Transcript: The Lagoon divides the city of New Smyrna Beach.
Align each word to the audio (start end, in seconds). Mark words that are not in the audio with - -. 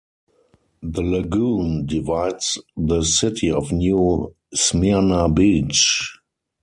The 0.81 1.03
Lagoon 1.03 1.85
divides 1.85 2.57
the 2.75 3.03
city 3.03 3.51
of 3.51 3.71
New 3.71 4.33
Smyrna 4.51 5.29
Beach. 5.31 6.17